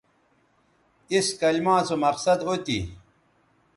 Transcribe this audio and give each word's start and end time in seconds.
اِس 1.11 1.27
کلما 1.39 1.75
سو 1.87 1.95
مقصد 2.05 2.39
او 2.47 2.53
تھی 2.65 2.79